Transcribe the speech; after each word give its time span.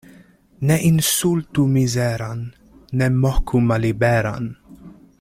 Ne 0.69 0.77
insultu 0.87 1.65
mizeran, 1.75 2.41
ne 3.01 3.11
moku 3.21 3.63
malliberan. 3.69 4.53